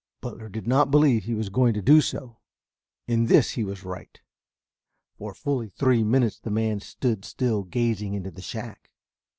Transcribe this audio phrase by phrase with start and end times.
[0.19, 2.39] Butler did not believe he was going to do so.
[3.07, 4.19] In this he was right.
[5.19, 8.89] For fully three minutes the man stood still gazing into the shack.